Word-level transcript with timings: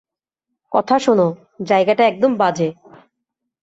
কথা 0.71 0.95
শোন, 0.99 1.19
জায়গাটা 1.63 2.03
একদম 2.05 2.31
বাজে! 2.37 2.69